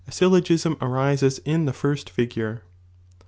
syllogism 0.09 0.75
arises 0.81 1.37
in 1.45 1.63
ibe 1.67 1.75
first 1.75 2.11
fignre. 2.17 2.61